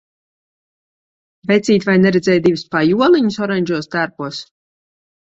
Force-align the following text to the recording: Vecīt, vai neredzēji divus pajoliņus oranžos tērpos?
Vecīt, 1.51 1.87
vai 1.91 1.97
neredzēji 2.07 2.45
divus 2.49 2.65
pajoliņus 2.75 3.41
oranžos 3.49 3.95
tērpos? 3.97 4.45